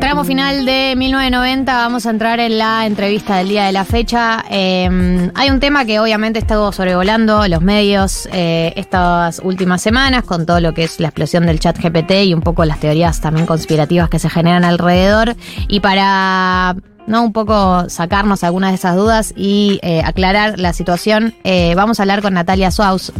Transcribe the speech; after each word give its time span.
Tramo 0.00 0.24
final 0.24 0.64
de 0.64 0.94
1990, 0.96 1.74
vamos 1.74 2.06
a 2.06 2.10
entrar 2.10 2.38
en 2.38 2.58
la 2.58 2.86
entrevista 2.86 3.38
del 3.38 3.48
día 3.48 3.64
de 3.64 3.72
la 3.72 3.84
fecha. 3.84 4.44
Eh, 4.48 5.30
hay 5.34 5.50
un 5.50 5.58
tema 5.58 5.84
que 5.84 5.98
obviamente 5.98 6.38
está 6.38 6.54
sobrevolando 6.70 7.48
los 7.48 7.60
medios 7.60 8.28
eh, 8.32 8.72
estas 8.76 9.40
últimas 9.42 9.82
semanas 9.82 10.22
con 10.22 10.46
todo 10.46 10.60
lo 10.60 10.74
que 10.74 10.84
es 10.84 11.00
la 11.00 11.08
explosión 11.08 11.46
del 11.46 11.58
chat 11.58 11.78
GPT 11.78 12.24
y 12.24 12.34
un 12.34 12.40
poco 12.40 12.64
las 12.64 12.78
teorías 12.78 13.20
también 13.20 13.46
conspirativas 13.46 14.08
que 14.08 14.18
se 14.18 14.30
generan 14.30 14.64
alrededor. 14.64 15.34
Y 15.66 15.80
para 15.80 16.76
¿no? 17.06 17.22
Un 17.22 17.32
poco 17.32 17.88
sacarnos 17.88 18.44
algunas 18.44 18.70
de 18.70 18.76
esas 18.76 18.96
dudas 18.96 19.32
y 19.36 19.78
eh, 19.82 20.02
aclarar 20.04 20.58
la 20.58 20.72
situación. 20.72 21.34
Eh, 21.44 21.74
vamos 21.74 22.00
a 22.00 22.02
hablar 22.02 22.22
con 22.22 22.34
Natalia 22.34 22.70
Suazo, 22.70 23.12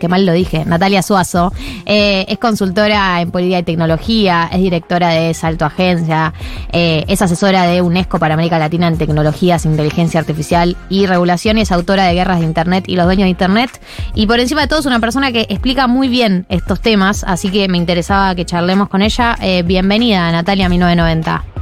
qué 0.00 0.08
mal 0.08 0.26
lo 0.26 0.32
dije, 0.32 0.64
Natalia 0.64 1.02
Suazo. 1.02 1.52
Eh, 1.84 2.24
es 2.28 2.38
consultora 2.38 3.20
en 3.20 3.30
política 3.30 3.58
y 3.58 3.62
tecnología, 3.62 4.48
es 4.50 4.60
directora 4.60 5.08
de 5.10 5.34
Salto 5.34 5.64
Agencia, 5.64 6.32
es 6.72 7.22
asesora 7.22 7.64
de 7.64 7.82
UNESCO 7.82 8.18
para 8.18 8.34
América 8.34 8.58
Latina 8.58 8.88
en 8.88 8.98
tecnologías, 8.98 9.64
inteligencia 9.64 10.20
artificial 10.20 10.76
y 10.88 11.06
regulación 11.06 11.58
y 11.58 11.62
es 11.62 11.72
autora 11.72 12.04
de 12.04 12.14
Guerras 12.14 12.40
de 12.40 12.46
Internet 12.46 12.84
y 12.86 12.96
los 12.96 13.06
dueños 13.06 13.24
de 13.24 13.30
Internet. 13.30 13.70
Y 14.14 14.26
por 14.26 14.40
encima 14.40 14.62
de 14.62 14.68
todo 14.68 14.80
es 14.80 14.86
una 14.86 15.00
persona 15.00 15.32
que 15.32 15.46
explica 15.48 15.86
muy 15.86 16.08
bien 16.08 16.46
estos 16.48 16.80
temas, 16.80 17.24
así 17.24 17.50
que 17.50 17.68
me 17.68 17.78
interesaba 17.78 18.34
que 18.34 18.44
charlemos 18.44 18.88
con 18.88 19.02
ella. 19.02 19.36
bienvenida, 19.64 20.30
Natalia 20.32 20.68
1990. 20.68 21.55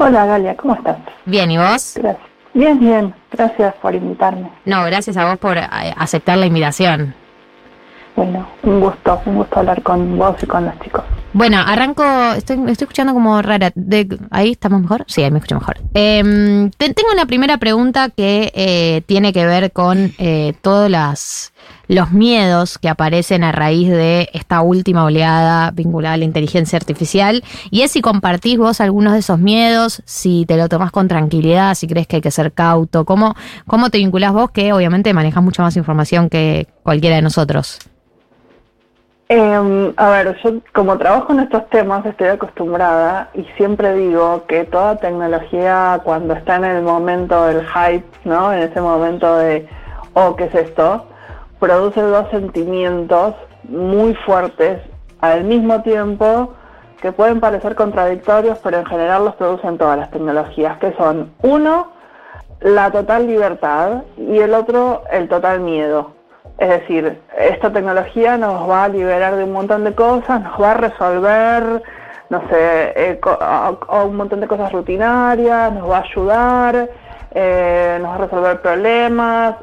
Hola 0.00 0.26
Galia, 0.26 0.56
¿cómo 0.56 0.74
estás? 0.74 0.96
Bien, 1.24 1.50
¿y 1.50 1.58
vos? 1.58 1.94
Gracias. 1.96 2.28
Bien, 2.54 2.78
bien. 2.78 3.14
Gracias 3.32 3.74
por 3.82 3.94
invitarme. 3.94 4.48
No, 4.64 4.84
gracias 4.84 5.16
a 5.16 5.28
vos 5.28 5.38
por 5.38 5.58
eh, 5.58 5.62
aceptar 5.96 6.38
la 6.38 6.46
invitación. 6.46 7.14
Bueno, 8.14 8.46
un 8.62 8.80
gusto, 8.80 9.20
un 9.26 9.36
gusto 9.36 9.58
hablar 9.58 9.82
con 9.82 10.16
vos 10.16 10.36
y 10.42 10.46
con 10.46 10.64
los 10.66 10.78
chicos. 10.80 11.04
Bueno, 11.32 11.58
arranco, 11.58 12.02
estoy, 12.32 12.56
estoy 12.56 12.84
escuchando 12.84 13.12
como 13.12 13.40
rara. 13.42 13.70
De, 13.74 14.18
¿Ahí 14.30 14.52
estamos 14.52 14.80
mejor? 14.80 15.04
Sí, 15.08 15.22
ahí 15.22 15.30
me 15.30 15.38
escucho 15.38 15.56
mejor. 15.56 15.78
Em, 15.94 16.70
tengo 16.70 17.12
una 17.12 17.26
primera 17.26 17.58
pregunta 17.58 18.08
que 18.08 18.50
eh, 18.54 19.02
tiene 19.06 19.32
que 19.32 19.44
ver 19.44 19.72
con 19.72 20.12
eh, 20.18 20.54
todas 20.62 20.90
las 20.90 21.52
los 21.86 22.12
miedos 22.12 22.78
que 22.78 22.88
aparecen 22.88 23.42
a 23.42 23.50
raíz 23.50 23.88
de 23.88 24.28
esta 24.34 24.60
última 24.60 25.04
oleada 25.04 25.70
vinculada 25.70 26.14
a 26.14 26.18
la 26.18 26.24
inteligencia 26.24 26.76
artificial. 26.76 27.42
Y 27.70 27.80
es 27.80 27.92
si 27.92 28.02
compartís 28.02 28.58
vos 28.58 28.80
algunos 28.80 29.14
de 29.14 29.20
esos 29.20 29.38
miedos, 29.38 30.02
si 30.04 30.44
te 30.46 30.56
lo 30.56 30.68
tomás 30.68 30.92
con 30.92 31.08
tranquilidad, 31.08 31.74
si 31.74 31.86
crees 31.86 32.06
que 32.06 32.16
hay 32.16 32.22
que 32.22 32.30
ser 32.30 32.52
cauto, 32.52 33.04
cómo, 33.04 33.34
cómo 33.66 33.90
te 33.90 33.98
vinculás 33.98 34.32
vos, 34.32 34.50
que 34.50 34.72
obviamente 34.72 35.14
manejas 35.14 35.42
mucha 35.42 35.62
más 35.62 35.76
información 35.76 36.28
que 36.28 36.68
cualquiera 36.82 37.16
de 37.16 37.22
nosotros. 37.22 37.78
Eh, 39.30 39.92
a 39.96 40.10
ver, 40.10 40.38
yo 40.42 40.54
como 40.72 40.96
trabajo 40.96 41.32
en 41.32 41.40
estos 41.40 41.68
temas 41.68 42.04
estoy 42.06 42.28
acostumbrada 42.28 43.28
y 43.34 43.44
siempre 43.56 43.94
digo 43.94 44.44
que 44.46 44.64
toda 44.64 44.96
tecnología 44.96 46.00
cuando 46.02 46.34
está 46.34 46.56
en 46.56 46.64
el 46.64 46.82
momento 46.82 47.44
del 47.44 47.66
hype, 47.66 48.06
¿no? 48.24 48.52
En 48.52 48.60
ese 48.60 48.80
momento 48.80 49.36
de, 49.36 49.68
oh, 50.14 50.34
¿qué 50.34 50.44
es 50.44 50.54
esto? 50.54 51.06
produce 51.58 52.00
dos 52.00 52.28
sentimientos 52.30 53.34
muy 53.64 54.14
fuertes 54.14 54.80
al 55.20 55.44
mismo 55.44 55.82
tiempo 55.82 56.54
que 57.00 57.12
pueden 57.12 57.40
parecer 57.40 57.74
contradictorios, 57.74 58.58
pero 58.62 58.78
en 58.78 58.86
general 58.86 59.24
los 59.24 59.34
producen 59.36 59.78
todas 59.78 59.98
las 59.98 60.10
tecnologías, 60.10 60.78
que 60.78 60.92
son 60.94 61.32
uno, 61.42 61.92
la 62.60 62.90
total 62.90 63.26
libertad 63.26 64.02
y 64.16 64.38
el 64.38 64.54
otro, 64.54 65.02
el 65.12 65.28
total 65.28 65.60
miedo. 65.60 66.17
Es 66.58 66.68
decir, 66.68 67.20
esta 67.38 67.72
tecnología 67.72 68.36
nos 68.36 68.68
va 68.68 68.84
a 68.84 68.88
liberar 68.88 69.36
de 69.36 69.44
un 69.44 69.52
montón 69.52 69.84
de 69.84 69.94
cosas, 69.94 70.42
nos 70.42 70.60
va 70.60 70.72
a 70.72 70.74
resolver, 70.74 71.82
no 72.30 72.40
sé, 72.48 72.92
eh, 72.96 73.20
un 74.04 74.16
montón 74.16 74.40
de 74.40 74.48
cosas 74.48 74.72
rutinarias, 74.72 75.72
nos 75.72 75.88
va 75.88 75.98
a 75.98 76.02
ayudar, 76.02 76.88
eh, 77.32 77.98
nos 78.00 78.10
va 78.10 78.14
a 78.16 78.18
resolver 78.18 78.60
problemas, 78.60 79.54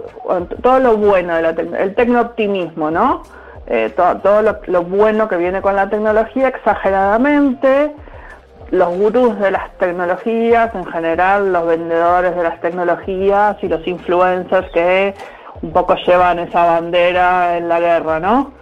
todo 0.64 0.80
lo 0.80 0.96
bueno, 0.96 1.36
de 1.36 1.42
la 1.42 1.50
el 1.50 1.96
tecnooptimismo, 1.96 2.90
¿no? 2.90 3.24
Eh, 3.68 3.94
todo, 3.96 4.42
lo, 4.42 4.84
bueno 4.84 5.28
que 5.28 5.38
viene 5.38 5.62
con 5.62 5.76
la 5.76 5.90
tecnología 5.90 6.48
exageradamente, 6.48 7.92
los 8.72 8.96
gurús 8.96 9.38
de 9.40 9.52
las 9.52 9.72
tecnologías, 9.80 10.74
en 10.76 10.86
general 10.86 11.52
los 11.52 11.66
vendedores 11.66 12.36
de 12.36 12.44
las 12.44 12.62
tecnologías 12.62 13.58
y 13.62 13.68
los 13.68 13.86
influencers 13.88 14.72
que 14.72 15.14
un 15.62 15.72
poco 15.72 15.96
llevan 15.96 16.40
esa 16.40 16.66
bandera 16.66 17.58
en 17.58 17.70
la 17.70 17.80
guerra, 17.80 18.20
¿no? 18.20 18.54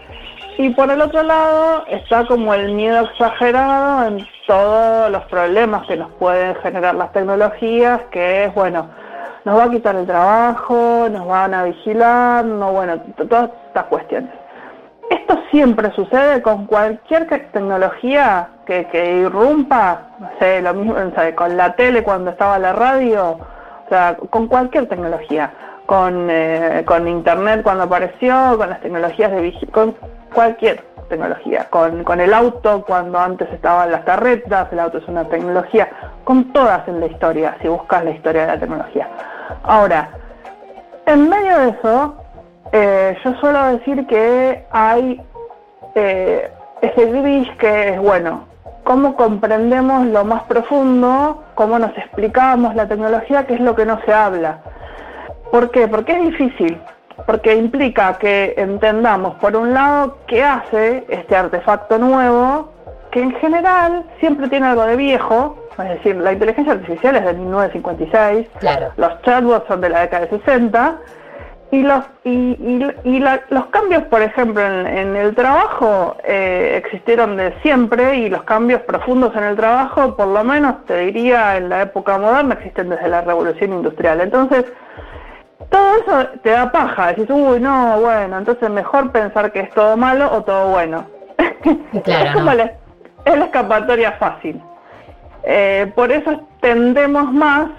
Y 0.57 0.69
por 0.69 0.91
el 0.91 1.01
otro 1.01 1.23
lado 1.23 1.85
está 1.87 2.25
como 2.25 2.53
el 2.53 2.73
miedo 2.73 3.05
exagerado 3.05 4.07
en 4.07 4.27
todos 4.45 5.09
los 5.11 5.23
problemas 5.25 5.87
que 5.87 5.97
nos 5.97 6.11
pueden 6.13 6.55
generar 6.55 6.93
las 6.95 7.11
tecnologías, 7.11 8.01
que 8.11 8.45
es, 8.45 8.53
bueno, 8.53 8.87
nos 9.45 9.57
va 9.57 9.63
a 9.63 9.69
quitar 9.71 9.95
el 9.95 10.05
trabajo, 10.05 11.07
nos 11.11 11.27
van 11.27 11.53
a 11.53 11.63
vigilar, 11.63 12.45
no, 12.45 12.71
bueno, 12.71 12.99
todas 13.27 13.49
estas 13.67 13.85
cuestiones. 13.85 14.31
Esto 15.09 15.37
siempre 15.51 15.91
sucede 15.91 16.41
con 16.41 16.65
cualquier 16.65 17.27
tecnología 17.27 18.49
que, 18.65 18.85
que 18.87 19.17
irrumpa, 19.17 20.01
no 20.19 20.29
sé, 20.39 20.61
lo 20.61 20.73
mismo, 20.73 20.95
con 21.35 21.57
la 21.57 21.75
tele 21.75 22.03
cuando 22.03 22.31
estaba 22.31 22.57
la 22.59 22.73
radio, 22.73 23.31
o 23.85 23.89
sea, 23.89 24.15
con 24.29 24.47
cualquier 24.47 24.87
tecnología, 24.87 25.51
con, 25.85 26.27
eh, 26.29 26.83
con 26.85 27.07
internet 27.07 27.61
cuando 27.63 27.83
apareció, 27.83 28.57
con 28.57 28.69
las 28.69 28.81
tecnologías 28.81 29.31
de 29.31 29.53
con 29.71 29.95
cualquier 30.33 30.83
tecnología, 31.09 31.67
con, 31.69 32.03
con 32.03 32.19
el 32.19 32.33
auto 32.33 32.83
cuando 32.85 33.19
antes 33.19 33.51
estaban 33.51 33.91
las 33.91 34.03
carretas, 34.03 34.67
el 34.71 34.79
auto 34.79 34.97
es 34.97 35.07
una 35.07 35.25
tecnología, 35.25 35.89
con 36.23 36.51
todas 36.53 36.87
en 36.87 36.99
la 36.99 37.07
historia, 37.07 37.57
si 37.61 37.67
buscas 37.67 38.03
la 38.03 38.11
historia 38.11 38.41
de 38.41 38.47
la 38.47 38.59
tecnología. 38.59 39.07
Ahora, 39.63 40.09
en 41.05 41.29
medio 41.29 41.57
de 41.59 41.69
eso, 41.69 42.15
eh, 42.71 43.17
yo 43.23 43.33
suelo 43.35 43.77
decir 43.77 44.07
que 44.07 44.65
hay 44.71 45.21
eh, 45.95 46.51
ese 46.81 47.05
gris 47.05 47.49
que 47.59 47.89
es, 47.89 47.99
bueno, 47.99 48.45
cómo 48.83 49.15
comprendemos 49.15 50.05
lo 50.07 50.25
más 50.25 50.43
profundo, 50.43 51.43
cómo 51.55 51.79
nos 51.79 51.95
explicamos 51.97 52.75
la 52.75 52.87
tecnología, 52.87 53.45
que 53.45 53.55
es 53.55 53.59
lo 53.59 53.75
que 53.75 53.85
no 53.85 53.99
se 54.05 54.13
habla. 54.13 54.59
¿Por 55.53 55.69
qué? 55.69 55.87
Porque 55.87 56.13
es 56.13 56.31
difícil 56.31 56.81
porque 57.27 57.55
implica 57.55 58.17
que 58.17 58.55
entendamos, 58.57 59.35
por 59.35 59.55
un 59.55 59.71
lado, 59.71 60.17
qué 60.25 60.43
hace 60.43 61.05
este 61.07 61.35
artefacto 61.35 61.99
nuevo, 61.99 62.71
que 63.11 63.21
en 63.21 63.35
general 63.35 64.03
siempre 64.19 64.49
tiene 64.49 64.65
algo 64.65 64.83
de 64.87 64.95
viejo, 64.95 65.55
es 65.77 65.89
decir, 65.89 66.15
la 66.15 66.33
inteligencia 66.33 66.73
artificial 66.73 67.15
es 67.17 67.25
de 67.25 67.33
1956, 67.33 68.47
los 68.97 69.21
chatbots 69.21 69.67
son 69.67 69.81
de 69.81 69.89
la 69.89 70.01
década 70.01 70.25
de 70.25 70.39
60, 70.39 70.97
y 71.69 71.83
los, 71.83 72.03
y, 72.23 73.19
los 73.49 73.65
cambios, 73.67 74.01
por 74.05 74.23
ejemplo, 74.23 74.59
en, 74.63 75.15
el 75.15 75.35
trabajo 75.35 76.17
eh, 76.23 76.81
existieron 76.83 77.37
de 77.37 77.53
siempre 77.61 78.17
y 78.17 78.29
los 78.29 78.41
cambios 78.41 78.81
profundos 78.81 79.35
en 79.35 79.43
el 79.43 79.55
trabajo, 79.55 80.15
por 80.15 80.29
lo 80.29 80.43
menos 80.43 80.83
te 80.85 80.97
diría 80.97 81.57
en 81.57 81.69
la 81.69 81.83
época 81.83 82.17
moderna, 82.17 82.55
existen 82.55 82.89
desde 82.89 83.07
la 83.07 83.21
revolución 83.21 83.73
industrial. 83.73 84.19
Entonces, 84.19 84.65
todo 85.69 85.97
eso 85.97 86.29
te 86.43 86.49
da 86.49 86.71
paja, 86.71 87.07
decís, 87.07 87.25
uy, 87.29 87.59
no, 87.59 87.99
bueno, 87.99 88.37
entonces 88.37 88.69
mejor 88.69 89.11
pensar 89.11 89.51
que 89.51 89.61
es 89.61 89.69
todo 89.71 89.97
malo 89.97 90.31
o 90.31 90.43
todo 90.43 90.69
bueno. 90.69 91.05
es 92.05 92.33
como 92.33 92.53
la, 92.53 92.73
es 93.25 93.37
la 93.37 93.45
escapatoria 93.45 94.13
fácil. 94.13 94.61
Eh, 95.43 95.91
por 95.95 96.11
eso 96.11 96.47
tendemos 96.61 97.31
más 97.31 97.69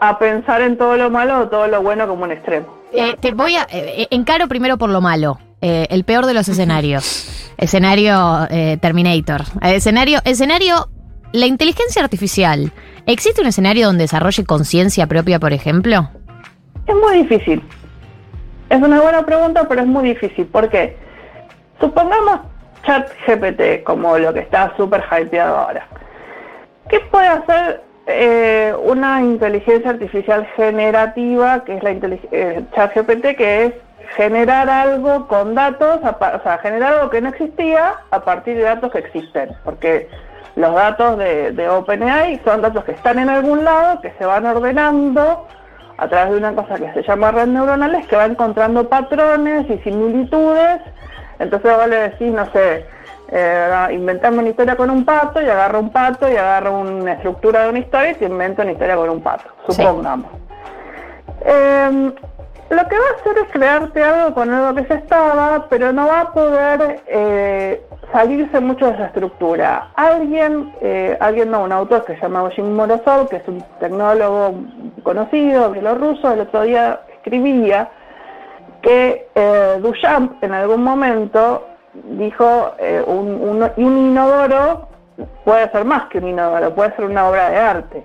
a 0.00 0.18
pensar 0.18 0.60
en 0.62 0.76
todo 0.76 0.96
lo 0.96 1.10
malo 1.10 1.40
o 1.40 1.48
todo 1.48 1.66
lo 1.66 1.82
bueno 1.82 2.06
como 2.08 2.24
un 2.24 2.32
extremo. 2.32 2.66
Eh, 2.92 3.16
te 3.20 3.32
voy 3.32 3.56
a 3.56 3.66
eh, 3.70 4.08
encaro 4.10 4.48
primero 4.48 4.76
por 4.76 4.90
lo 4.90 5.00
malo, 5.00 5.38
el 5.60 6.04
peor 6.04 6.26
de 6.26 6.34
los 6.34 6.48
escenarios, 6.48 7.52
escenario 7.58 8.48
Terminator, 8.80 9.42
escenario, 9.62 10.20
escenario, 10.24 10.88
la 11.32 11.46
inteligencia 11.46 12.02
artificial. 12.02 12.72
¿Existe 13.06 13.40
un 13.40 13.46
escenario 13.46 13.86
donde 13.86 14.04
desarrolle 14.04 14.44
conciencia 14.44 15.06
propia, 15.06 15.38
por 15.38 15.52
ejemplo? 15.52 16.10
Es 16.90 16.96
muy 16.96 17.22
difícil. 17.22 17.62
Es 18.68 18.82
una 18.82 19.00
buena 19.00 19.24
pregunta, 19.24 19.64
pero 19.68 19.82
es 19.82 19.86
muy 19.86 20.08
difícil. 20.08 20.44
¿Por 20.46 20.68
qué? 20.68 20.96
Supongamos 21.78 22.40
chat 22.84 23.08
GPT 23.26 23.84
como 23.84 24.18
lo 24.18 24.34
que 24.34 24.40
está 24.40 24.74
súper 24.76 25.04
hypeado 25.04 25.56
ahora. 25.56 25.86
¿Qué 26.88 26.98
puede 26.98 27.28
hacer 27.28 27.82
eh, 28.06 28.74
una 28.82 29.22
inteligencia 29.22 29.90
artificial 29.90 30.44
generativa, 30.56 31.62
que 31.64 31.76
es 31.76 31.82
la 31.84 31.90
eh, 31.92 32.64
chat 32.74 32.92
GPT, 32.96 33.36
que 33.36 33.64
es 33.66 33.74
generar 34.16 34.68
algo 34.68 35.28
con 35.28 35.54
datos, 35.54 36.00
o 36.02 36.42
sea, 36.42 36.58
generar 36.58 36.94
algo 36.94 37.10
que 37.10 37.20
no 37.20 37.28
existía 37.28 37.94
a 38.10 38.20
partir 38.20 38.56
de 38.56 38.62
datos 38.62 38.90
que 38.90 38.98
existen? 38.98 39.50
Porque 39.64 40.08
los 40.56 40.74
datos 40.74 41.18
de, 41.18 41.52
de 41.52 41.68
OpenAI 41.68 42.40
son 42.44 42.62
datos 42.62 42.84
que 42.84 42.92
están 42.92 43.20
en 43.20 43.28
algún 43.28 43.64
lado, 43.64 44.00
que 44.00 44.12
se 44.18 44.26
van 44.26 44.44
ordenando 44.44 45.46
a 46.00 46.08
través 46.08 46.32
de 46.32 46.38
una 46.38 46.54
cosa 46.54 46.76
que 46.76 46.90
se 46.94 47.02
llama 47.02 47.30
red 47.30 47.46
neuronales 47.46 48.06
que 48.06 48.16
va 48.16 48.24
encontrando 48.24 48.88
patrones 48.88 49.68
y 49.68 49.76
similitudes 49.78 50.80
Entonces 51.38 51.76
vos 51.76 51.86
le 51.88 51.96
decís, 52.08 52.32
no 52.32 52.50
sé, 52.52 52.86
eh, 53.28 53.88
inventamos 53.92 54.40
una 54.40 54.48
historia 54.48 54.76
con 54.76 54.88
un 54.88 55.04
pato 55.04 55.42
y 55.42 55.44
agarra 55.44 55.78
un 55.78 55.90
pato 55.90 56.26
y 56.26 56.36
agarra 56.36 56.70
una 56.70 57.12
estructura 57.12 57.64
de 57.64 57.68
una 57.68 57.78
historia 57.80 58.12
y 58.12 58.14
te 58.14 58.24
inventa 58.24 58.62
una 58.62 58.72
historia 58.72 58.96
con 58.96 59.10
un 59.10 59.22
pato, 59.22 59.44
supongamos. 59.68 60.30
Em, 61.44 62.12
lo 62.70 62.88
que 62.88 62.96
va 62.96 63.04
a 63.04 63.20
hacer 63.20 63.38
es 63.38 63.52
crearte 63.52 64.02
algo 64.02 64.34
con 64.34 64.52
algo 64.52 64.80
que 64.80 64.88
ya 64.88 64.94
estaba, 64.94 65.66
pero 65.68 65.92
no 65.92 66.06
va 66.06 66.20
a 66.20 66.32
poder 66.32 67.00
eh, 67.08 67.82
salirse 68.12 68.60
mucho 68.60 68.86
de 68.86 68.92
esa 68.92 69.06
estructura. 69.06 69.90
Alguien, 69.96 70.72
eh, 70.80 71.16
alguien 71.20 71.50
no, 71.50 71.64
un 71.64 71.72
autor 71.72 72.04
que 72.04 72.14
se 72.14 72.22
llama 72.22 72.48
Jim 72.50 72.72
Morozov, 72.72 73.28
que 73.28 73.36
es 73.36 73.48
un 73.48 73.62
tecnólogo 73.80 74.54
conocido, 75.02 75.72
bielorruso, 75.72 76.32
el 76.32 76.40
otro 76.40 76.62
día 76.62 77.00
escribía 77.12 77.88
que 78.82 79.28
eh, 79.34 79.78
Duchamp 79.80 80.42
en 80.42 80.52
algún 80.52 80.84
momento 80.84 81.66
dijo 81.92 82.72
eh, 82.78 83.02
un, 83.04 83.68
un 83.76 83.98
inodoro 83.98 84.88
puede 85.44 85.70
ser 85.70 85.84
más 85.84 86.04
que 86.08 86.18
un 86.18 86.28
inodoro, 86.28 86.74
puede 86.74 86.94
ser 86.96 87.04
una 87.04 87.28
obra 87.28 87.50
de 87.50 87.56
arte. 87.58 88.04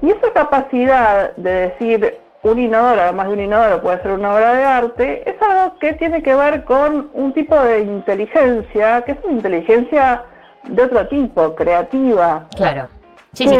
Y 0.00 0.10
esa 0.10 0.32
capacidad 0.32 1.36
de 1.36 1.50
decir 1.50 2.21
un 2.42 2.58
inodoro, 2.58 3.00
además 3.00 3.28
de 3.28 3.32
un 3.34 3.40
inodoro, 3.40 3.82
puede 3.82 4.02
ser 4.02 4.12
una 4.12 4.34
obra 4.34 4.54
de 4.54 4.64
arte, 4.64 5.30
es 5.30 5.36
algo 5.40 5.78
que 5.78 5.92
tiene 5.94 6.22
que 6.22 6.34
ver 6.34 6.64
con 6.64 7.10
un 7.14 7.32
tipo 7.32 7.58
de 7.58 7.80
inteligencia, 7.80 9.02
que 9.02 9.12
es 9.12 9.18
una 9.24 9.34
inteligencia 9.34 10.24
de 10.64 10.82
otro 10.82 11.06
tipo, 11.08 11.54
creativa. 11.54 12.46
Claro. 12.56 12.88
Sí, 13.32 13.48
sí, 13.48 13.56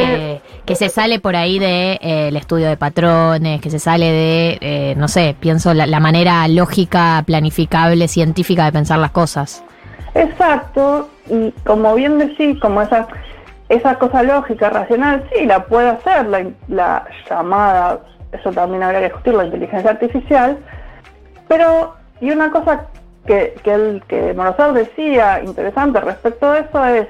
que, 0.67 0.75
se 0.75 0.90
sale 0.90 1.19
por 1.19 1.34
ahí 1.34 1.58
del 1.58 1.99
de, 1.99 1.99
eh, 2.02 2.31
estudio 2.37 2.69
de 2.69 2.76
patrones, 2.76 3.58
que 3.62 3.70
se 3.70 3.79
sale 3.79 4.05
de, 4.05 4.58
eh, 4.61 4.94
no 4.99 5.08
sé, 5.08 5.34
pienso 5.40 5.73
la, 5.73 5.99
manera 5.99 6.46
lógica, 6.46 7.23
planificable, 7.25 8.06
científica 8.06 8.67
de 8.67 8.73
pensar 8.73 8.99
las 8.99 9.12
cosas. 9.12 9.64
Exacto, 10.14 11.08
y 11.26 11.52
como 11.64 11.94
bien 11.94 12.19
decís, 12.19 12.61
como 12.61 12.82
esa, 12.82 13.08
esa 13.70 13.99
cosa 13.99 14.23
lógica, 14.23 14.69
racional, 14.69 15.26
sí, 15.32 15.46
la 15.46 15.64
puede 15.64 15.88
hacer 15.88 16.26
la, 16.26 16.50
la 16.69 17.06
llamada 17.31 18.00
eso 18.32 18.50
también 18.50 18.82
habría 18.82 19.00
que 19.00 19.06
discutir, 19.06 19.34
la 19.34 19.44
inteligencia 19.44 19.90
artificial, 19.90 20.58
pero, 21.49 21.94
y 22.20 22.31
una 22.31 22.50
cosa 22.50 22.87
que, 23.26 23.55
que, 23.62 23.75
el, 23.75 24.02
que 24.08 24.34
decía 24.75 25.43
interesante 25.44 26.00
respecto 26.00 26.50
a 26.50 26.58
eso 26.58 26.84
es, 26.87 27.06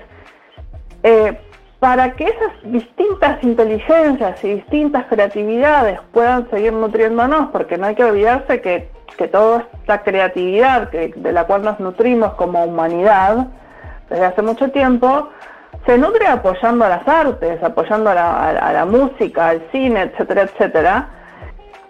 eh, 1.05 1.39
para 1.79 2.13
que 2.13 2.25
esas 2.25 2.53
distintas 2.65 3.43
inteligencias 3.43 4.43
y 4.45 4.55
distintas 4.55 5.07
creatividades 5.07 5.99
puedan 6.13 6.49
seguir 6.51 6.73
nutriéndonos, 6.73 7.51
porque 7.51 7.77
no 7.77 7.87
hay 7.87 7.95
que 7.95 8.05
olvidarse 8.05 8.61
que, 8.61 8.89
que 9.17 9.29
toda 9.29 9.67
esta 9.81 10.03
creatividad 10.03 10.91
que, 10.91 11.13
de 11.15 11.33
la 11.33 11.45
cual 11.45 11.63
nos 11.63 11.81
nutrimos 11.81 12.35
como 12.35 12.65
humanidad 12.65 13.49
desde 14.09 14.25
hace 14.27 14.43
mucho 14.43 14.71
tiempo, 14.71 15.31
se 15.87 15.99
nutre 15.99 16.27
apoyando 16.27 16.85
a 16.85 16.89
las 16.89 17.09
artes, 17.09 17.63
apoyando 17.63 18.11
a 18.11 18.73
la, 18.73 18.85
música, 18.85 19.49
al 19.49 19.63
cine, 19.73 20.03
etcétera, 20.03 20.43
etcétera, 20.43 21.09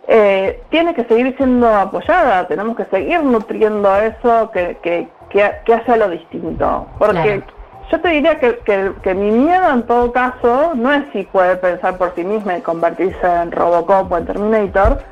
eh, 0.08 0.62
tiene 0.70 0.94
que 0.94 1.04
seguir 1.04 1.36
siendo 1.36 1.68
apoyada, 1.68 2.46
tenemos 2.48 2.76
que 2.76 2.84
seguir 2.86 3.22
nutriendo 3.22 3.94
eso 3.96 4.50
que, 4.50 4.78
que, 4.82 5.08
que, 5.30 5.74
hace 5.74 5.96
lo 5.96 6.08
distinto. 6.08 6.86
Porque 6.98 7.42
yo 7.90 8.00
te 8.00 8.08
diría 8.08 8.38
que, 8.38 8.58
que, 9.02 9.14
mi 9.14 9.30
miedo 9.30 9.70
en 9.70 9.82
todo 9.82 10.10
caso 10.10 10.72
no 10.74 10.92
es 10.92 11.04
si 11.12 11.24
puede 11.24 11.56
pensar 11.56 11.98
por 11.98 12.14
sí 12.14 12.24
misma 12.24 12.56
y 12.56 12.62
convertirse 12.62 13.26
en 13.26 13.52
Robocop 13.52 14.10
o 14.10 14.16
en 14.16 14.26
Terminator, 14.26 15.02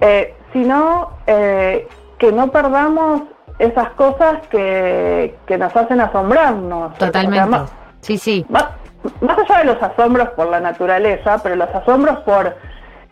eh, 0.00 0.34
sino 0.52 1.10
eh, 1.26 1.88
que 2.18 2.30
no 2.30 2.50
perdamos 2.50 3.22
esas 3.58 3.90
cosas 3.90 4.46
que, 4.48 5.36
que 5.46 5.58
nos 5.58 5.74
hacen 5.76 6.00
asombrarnos. 6.00 6.96
Totalmente. 6.96 7.79
Sí, 8.00 8.18
sí. 8.18 8.46
Más, 8.48 8.66
allá 9.22 9.58
de 9.58 9.64
los 9.64 9.82
asombros 9.82 10.28
por 10.30 10.48
la 10.48 10.60
naturaleza, 10.60 11.38
pero 11.42 11.56
los 11.56 11.68
asombros 11.74 12.18
por... 12.20 12.56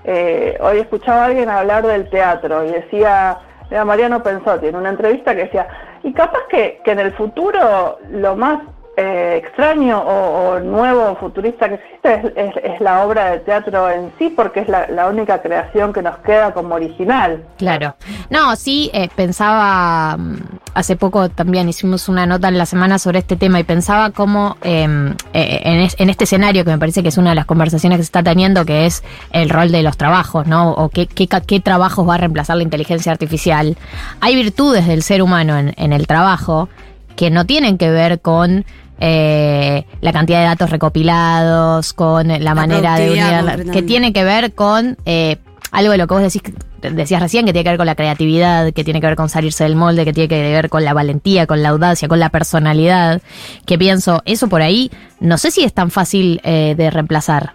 Eh, 0.05 0.56
hoy 0.61 0.79
escuchaba 0.79 1.23
a 1.23 1.25
alguien 1.26 1.50
hablar 1.50 1.87
del 1.87 2.08
teatro 2.08 2.64
y 2.64 2.70
decía, 2.70 3.38
Mariano 3.85 4.23
Pensotti 4.23 4.69
en 4.69 4.76
una 4.76 4.90
entrevista 4.90 5.35
que 5.35 5.44
decía, 5.44 5.67
y 6.02 6.12
capaz 6.12 6.46
que, 6.49 6.81
que 6.85 6.93
en 6.93 7.00
el 7.00 7.12
futuro 7.12 7.99
lo 8.11 8.37
más 8.37 8.61
eh, 9.00 9.37
extraño 9.37 10.00
o, 10.00 10.58
nuevo 10.58 11.14
futurista 11.20 11.69
que 11.69 11.75
existe 11.76 12.32
es, 12.34 12.81
la 12.81 13.05
obra 13.06 13.31
de 13.31 13.38
teatro 13.38 13.88
en 13.88 14.12
sí, 14.19 14.29
porque 14.29 14.58
es 14.58 14.69
la, 14.69 15.06
única 15.06 15.41
creación 15.41 15.93
que 15.93 16.02
nos 16.02 16.19
queda 16.19 16.52
como 16.52 16.75
original. 16.75 17.44
Claro. 17.58 17.94
No, 18.29 18.56
sí, 18.56 18.91
eh, 18.93 19.08
pensaba, 19.14 20.17
mm, 20.17 20.57
hace 20.79 20.95
poco 20.95 21.29
también 21.29 21.69
hicimos 21.69 22.09
una 22.09 22.25
nota 22.25 22.47
en 22.47 22.57
la 22.57 22.65
semana 22.65 23.01
sobre 23.01 23.19
este 23.19 23.35
tema 23.35 23.59
y 23.59 23.65
pensaba 23.65 24.11
cómo 24.11 24.57
em, 24.63 25.17
eh, 25.33 25.91
en, 25.99 26.09
este 26.09 26.23
escenario, 26.25 26.65
que 26.65 26.71
me 26.71 26.79
parece 26.79 27.03
que 27.03 27.09
es 27.09 27.19
una 27.19 27.31
de 27.31 27.35
las 27.35 27.47
conversaciones 27.47 27.99
que 27.99 28.05
se 28.05 28.09
está 28.09 28.23
teniendo, 28.23 28.65
que 28.65 28.87
es 28.87 29.03
el 29.33 29.51
rol 29.51 29.73
de 29.73 29.83
los 29.83 29.97
trabajos, 29.97 30.47
¿no? 30.47 30.71
O 30.71 30.89
qué, 30.89 31.09
qué, 31.09 31.27
qué 31.27 31.59
trabajos 31.61 32.09
va 32.09 32.15
a 32.15 32.19
reemplazar 32.19 32.57
la 32.57 32.63
inteligencia 32.63 33.11
artificial. 33.11 33.77
Hay 34.21 34.37
virtudes 34.37 34.87
del 34.87 35.03
ser 35.03 35.21
humano 35.21 35.59
en, 35.59 35.75
en 35.77 35.93
el 35.93 36.07
trabajo 36.07 36.69
que 37.17 37.31
no 37.31 37.45
tienen 37.45 37.77
que 37.77 37.91
ver 37.91 38.21
con 38.21 38.65
eh, 39.01 39.85
la 40.01 40.13
cantidad 40.13 40.41
de 40.41 40.47
datos 40.47 40.71
recopilados, 40.71 41.93
con 41.93 42.29
la, 42.29 42.55
manera 42.55 42.97
de 42.97 43.11
unir, 43.11 43.71
que 43.71 43.83
tiene 43.83 44.13
que 44.13 44.25
ver 44.25 44.55
con 44.55 44.97
eh, 45.07 45.37
algo 45.70 45.93
de 45.93 45.99
lo 45.99 46.06
que 46.06 46.15
vos 46.15 46.23
decís, 46.23 46.43
decías 46.81 47.20
recién, 47.20 47.44
que 47.47 47.53
tiene 47.53 47.65
que 47.65 47.70
ver 47.70 47.79
con 47.79 47.87
la 47.87 47.94
creatividad, 47.94 48.73
que 48.73 48.85
tiene 48.85 49.00
que 49.00 49.06
ver 49.06 49.17
con 49.17 49.29
salirse 49.29 49.65
del 49.65 49.76
molde, 49.76 50.05
que 50.05 50.12
tiene 50.12 50.29
que 50.29 50.41
ver 50.41 50.69
con 50.69 50.85
la 50.85 50.94
valentía, 50.94 51.47
con 51.47 51.62
la 51.62 51.70
audacia, 51.70 52.09
con 52.09 52.20
la 52.20 52.31
personalidad, 52.31 53.20
que 53.67 53.79
pienso, 53.79 54.23
eso 54.25 54.49
por 54.49 54.62
ahí, 54.62 54.91
no 55.20 55.38
sé 55.38 55.50
si 55.50 55.65
es 55.65 55.75
tan 55.75 55.91
fácil 55.91 56.41
eh, 56.44 56.75
de 56.76 56.91
reemplazar. 56.91 57.55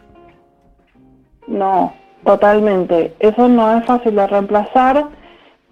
No, 1.47 1.93
totalmente. 2.23 3.13
Eso 3.19 3.47
no 3.49 3.77
es 3.77 3.85
fácil 3.85 4.15
de 4.15 4.27
reemplazar 4.27 5.07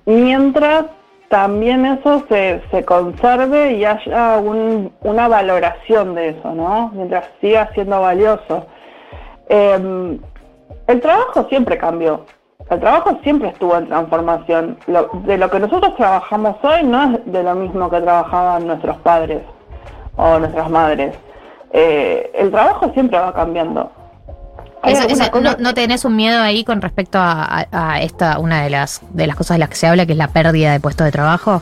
mientras 0.05 0.85
también 1.29 1.85
eso 1.85 2.25
se, 2.27 2.61
se 2.71 2.83
conserve 2.83 3.73
y 3.73 3.85
haya 3.85 4.37
una 4.37 5.27
valoración 5.29 6.13
de 6.13 6.29
eso, 6.29 6.53
¿no? 6.53 6.91
Mientras 6.93 7.23
siga 7.39 7.69
siendo 7.73 8.01
valioso. 8.01 8.65
Em, 9.47 10.19
el 10.87 11.01
trabajo 11.01 11.45
siempre 11.49 11.77
cambió. 11.77 12.25
El 12.69 12.79
trabajo 12.79 13.17
siempre 13.23 13.49
estuvo 13.49 13.75
en 13.75 13.87
transformación. 13.87 14.77
de 14.87 15.37
lo 15.37 15.49
que 15.49 15.59
nosotros 15.59 15.95
trabajamos 15.95 16.55
hoy 16.63 16.83
no 16.83 17.03
es 17.03 17.25
de 17.25 17.43
lo 17.43 17.55
mismo 17.55 17.89
que 17.89 17.99
trabajaban 18.01 18.67
nuestros 18.67 18.97
padres 18.97 19.41
o 20.15 20.39
nuestras 20.39 20.69
madres. 20.69 21.15
Eh, 21.73 22.31
el 22.35 22.51
trabajo 22.51 22.91
siempre 22.93 23.19
va 23.19 23.33
cambiando 23.33 23.91
no, 25.59 25.73
tenés 25.73 26.05
un 26.05 26.15
miedo 26.15 26.41
ahí 26.41 26.63
con 26.63 26.81
respecto 26.81 27.19
a, 27.21 27.99
esta, 28.01 28.39
una 28.39 28.63
de 28.63 28.69
las, 28.69 29.01
de 29.11 29.27
las 29.27 29.35
cosas 29.35 29.55
de 29.55 29.59
las 29.59 29.69
que 29.69 29.75
se 29.75 29.87
habla, 29.87 30.05
que 30.05 30.13
es 30.13 30.17
la 30.17 30.27
pérdida 30.27 30.71
de 30.71 30.79
puestos 30.79 31.05
de 31.05 31.11
trabajo? 31.11 31.61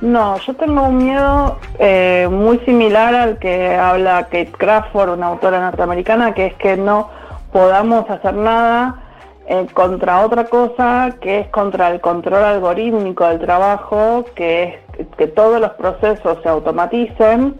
No, 0.00 0.38
yo 0.38 0.54
tengo 0.54 0.84
un 0.84 0.98
miedo 0.98 1.58
eh, 1.78 2.28
muy 2.30 2.58
similar 2.60 3.14
al 3.14 3.38
que 3.38 3.74
habla 3.74 4.24
Kate 4.24 4.52
Crawford, 4.52 5.10
una 5.10 5.26
autora 5.26 5.60
norteamericana, 5.60 6.34
que 6.34 6.46
es 6.46 6.54
que 6.54 6.76
no 6.76 7.10
podamos 7.52 8.08
hacer 8.10 8.34
nada 8.34 9.02
eh, 9.46 9.66
contra 9.72 10.24
otra 10.24 10.44
cosa, 10.44 11.16
que 11.20 11.40
es 11.40 11.48
contra 11.48 11.90
el 11.90 12.00
control 12.00 12.44
algorítmico 12.44 13.26
del 13.26 13.38
trabajo, 13.38 14.24
que 14.34 14.80
es 14.98 15.06
que 15.16 15.26
todos 15.26 15.60
los 15.60 15.70
procesos 15.72 16.38
se 16.42 16.48
automaticen 16.48 17.58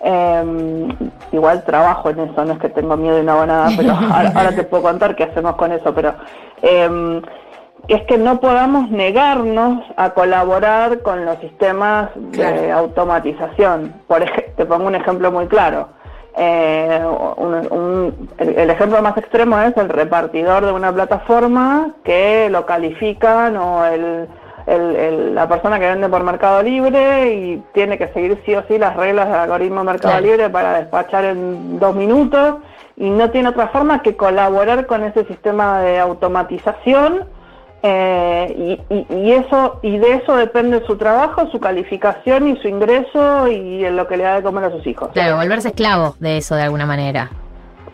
eh, 0.00 0.88
igual 1.32 1.64
trabajo 1.64 2.10
en 2.10 2.20
eso, 2.20 2.44
no 2.44 2.52
es 2.52 2.58
que 2.60 2.68
tengo 2.68 2.96
miedo 2.96 3.20
y 3.20 3.24
no 3.24 3.32
hago 3.32 3.46
nada, 3.46 3.70
pero 3.76 3.92
ahora, 4.34 4.54
te 4.54 4.64
puedo 4.64 4.82
contar 4.82 5.16
qué 5.16 5.24
hacemos 5.24 5.56
con 5.56 5.72
eso, 5.72 5.92
pero 5.94 6.14
eh, 6.62 7.20
es 7.88 8.02
que 8.02 8.18
no 8.18 8.38
podamos 8.38 8.90
negarnos 8.90 9.82
a 9.96 10.10
colaborar 10.10 11.00
con 11.02 11.24
los 11.24 11.38
sistemas 11.38 12.10
de 12.16 12.70
automatización. 12.70 13.94
Por 14.06 14.24
te 14.56 14.66
pongo 14.66 14.86
un 14.86 14.94
ejemplo 14.94 15.32
muy 15.32 15.46
claro. 15.46 15.88
Eh, 16.40 17.02
el, 18.38 18.70
ejemplo 18.70 19.02
más 19.02 19.16
extremo 19.16 19.58
es 19.60 19.76
el 19.76 19.88
repartidor 19.88 20.64
de 20.66 20.72
una 20.72 20.92
plataforma 20.92 21.94
que 22.04 22.48
lo 22.48 22.64
califican 22.64 23.56
o 23.56 23.84
el 23.84 24.28
la 24.68 25.48
persona 25.48 25.78
que 25.78 25.86
vende 25.86 26.08
por 26.08 26.22
Mercado 26.22 26.62
Libre 26.62 27.32
y 27.32 27.62
tiene 27.72 27.96
que 27.96 28.08
seguir 28.08 28.38
sí 28.44 28.54
o 28.54 28.62
sí 28.68 28.76
las 28.76 28.96
reglas 28.96 29.28
del 29.28 29.36
algoritmo 29.40 29.82
Mercado 29.82 30.20
Libre 30.20 30.50
para 30.50 30.78
despachar 30.78 31.24
en 31.24 31.78
dos 31.78 31.94
minutos 31.94 32.56
y 32.96 33.08
no 33.08 33.30
tiene 33.30 33.48
otra 33.48 33.68
forma 33.68 34.02
que 34.02 34.16
colaborar 34.16 34.86
con 34.86 35.04
ese 35.04 35.24
sistema 35.24 35.80
de 35.80 35.98
automatización 35.98 37.24
eh, 37.82 38.80
y, 38.90 39.32
eso 39.32 39.78
y 39.82 39.98
de 39.98 40.14
eso 40.14 40.36
depende 40.36 40.84
su 40.86 40.96
trabajo, 40.96 41.48
su 41.50 41.60
calificación 41.60 42.48
y 42.48 42.56
su 42.60 42.68
ingreso 42.68 43.46
y 43.46 43.88
lo 43.90 44.06
que 44.08 44.16
le 44.16 44.24
da 44.24 44.36
de 44.36 44.42
comer 44.42 44.64
a 44.64 44.70
sus 44.70 44.86
hijos. 44.86 45.10
Claro, 45.12 45.36
volverse 45.36 45.68
esclavo 45.68 46.16
de 46.18 46.38
eso 46.38 46.56
de 46.56 46.62
alguna 46.62 46.86
manera. 46.86 47.30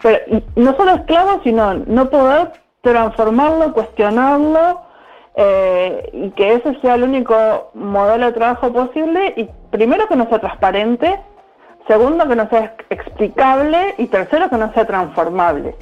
Pero 0.03 0.19
no 0.57 0.75
solo 0.76 0.95
esclavo, 0.95 1.41
sino 1.45 1.75
no 1.75 2.09
poder 2.09 2.53
transformarlo, 2.81 3.73
cuestionarlo 3.73 4.83
eh, 5.37 6.11
y 6.12 6.31
que 6.31 6.55
ese 6.55 6.79
sea 6.81 6.95
el 6.95 7.03
único 7.03 7.71
modelo 7.75 8.26
de 8.26 8.33
trabajo 8.33 8.73
posible 8.73 9.35
y 9.37 9.49
primero 9.71 10.07
que 10.07 10.17
no 10.17 10.29
sea 10.29 10.38
transparente, 10.38 11.21
segundo 11.88 12.26
que 12.29 12.37
no 12.37 12.49
sea 12.49 12.75
explicable 12.88 13.95
y 13.99 14.07
tercero 14.07 14.49
que 14.49 14.57
no 14.57 14.73
sea 14.73 14.87
transformable. 14.87 15.75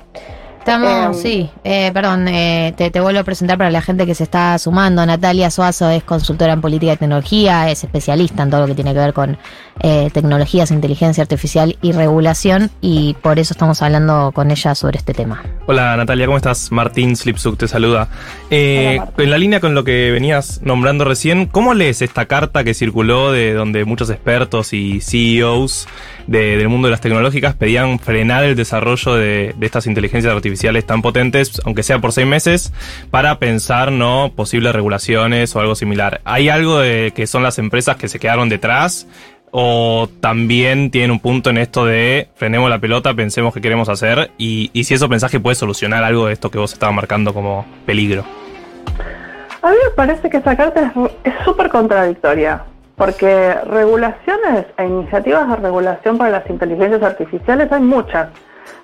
Estamos, 0.62 1.16
em, 1.16 1.22
sí, 1.22 1.50
eh, 1.64 1.90
perdón, 1.92 2.28
eh, 2.28 2.72
te, 2.76 3.00
vuelvo 3.00 3.18
a 3.18 3.24
presentar 3.24 3.58
para 3.58 3.72
la 3.72 3.82
gente 3.82 4.06
que 4.06 4.14
se 4.14 4.22
está 4.22 4.56
sumando. 4.60 5.04
Natalia 5.04 5.50
Suazo 5.50 5.90
es 5.90 6.04
consultora 6.04 6.52
en 6.52 6.60
política 6.60 6.92
y 6.92 6.96
tecnología, 6.98 7.68
es 7.68 7.82
especialista 7.82 8.44
en 8.44 8.50
todo 8.50 8.60
lo 8.60 8.66
que 8.68 8.76
tiene 8.76 8.92
que 8.92 9.00
ver 9.00 9.12
con 9.12 9.38
eh, 9.80 10.08
tecnologías, 10.12 10.70
inteligencia 10.70 11.22
artificial 11.22 11.76
y 11.82 11.90
regulación, 11.90 12.70
y 12.80 13.14
por 13.22 13.40
eso 13.40 13.54
estamos 13.54 13.82
hablando 13.82 14.30
con 14.32 14.52
ella 14.52 14.76
sobre 14.76 14.98
este 14.98 15.14
tema. 15.14 15.42
Hola 15.66 15.96
Natalia, 15.96 16.26
¿cómo 16.26 16.36
estás? 16.36 16.70
Martín 16.70 17.16
Slipsuk 17.16 17.58
te 17.58 17.66
saluda. 17.66 18.08
en 18.48 19.30
la 19.30 19.38
línea 19.38 19.58
con 19.58 19.74
lo 19.74 19.82
que 19.82 20.12
venías 20.12 20.60
nombrando 20.62 21.04
recién, 21.04 21.46
¿cómo 21.46 21.74
lees 21.74 22.02
esta 22.02 22.26
carta 22.26 22.62
que 22.62 22.72
circuló 22.72 23.32
de 23.32 23.52
donde 23.52 23.84
muchos 23.84 24.10
expertos 24.10 24.72
y 24.72 25.00
CEOs 25.00 25.88
del 26.28 26.68
mundo 26.68 26.86
de 26.86 26.92
las 26.92 27.00
tecnológicas 27.00 27.56
pedían 27.56 27.98
frenar 27.98 28.44
el 28.44 28.54
desarrollo 28.54 29.14
de, 29.16 29.56
de 29.58 29.66
estas 29.66 29.88
inteligencias 29.88 30.32
artificiales? 30.32 30.51
Tan 30.86 31.02
potentes, 31.02 31.60
aunque 31.64 31.82
sea 31.82 31.98
por 32.00 32.12
seis 32.12 32.26
meses, 32.26 32.72
para 33.10 33.38
pensar 33.38 33.92
no 33.92 34.32
posibles 34.34 34.74
regulaciones 34.74 35.54
o 35.54 35.60
algo 35.60 35.74
similar. 35.74 36.20
¿Hay 36.24 36.48
algo 36.48 36.78
de 36.78 37.12
que 37.14 37.26
son 37.26 37.42
las 37.42 37.58
empresas 37.58 37.96
que 37.96 38.08
se 38.08 38.18
quedaron 38.18 38.48
detrás? 38.48 39.06
¿O 39.50 40.08
también 40.20 40.90
tienen 40.90 41.10
un 41.10 41.20
punto 41.20 41.50
en 41.50 41.58
esto 41.58 41.84
de 41.84 42.28
frenemos 42.36 42.70
la 42.70 42.78
pelota, 42.78 43.12
pensemos 43.12 43.52
qué 43.52 43.60
queremos 43.60 43.90
hacer? 43.90 44.30
Y, 44.38 44.70
si 44.84 44.94
eso 44.94 45.08
pensás 45.08 45.30
que 45.30 45.40
puede 45.40 45.56
solucionar 45.56 46.02
algo 46.04 46.26
de 46.26 46.32
esto 46.32 46.50
que 46.50 46.58
vos 46.58 46.72
estabas 46.72 46.94
marcando 46.94 47.34
como 47.34 47.66
peligro. 47.84 48.24
A 49.60 49.70
mí 49.70 49.76
me 49.84 49.90
parece 49.94 50.30
que 50.30 50.38
esa 50.38 50.56
carta 50.56 50.92
es 51.22 51.34
súper 51.44 51.68
contradictoria, 51.68 52.64
porque 52.96 53.54
regulaciones 53.66 54.66
e 54.78 54.86
iniciativas 54.86 55.48
de 55.48 55.56
regulación 55.56 56.16
para 56.16 56.30
las 56.30 56.48
inteligencias 56.48 57.02
artificiales 57.02 57.70
hay 57.70 57.82
muchas 57.82 58.28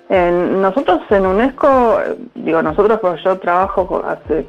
nosotros 0.09 1.01
en 1.11 1.25
UNESCO, 1.25 1.99
digo 2.33 2.63
nosotros 2.63 2.99
porque 2.99 3.21
yo 3.21 3.37
trabajo 3.37 4.03
hace, 4.07 4.43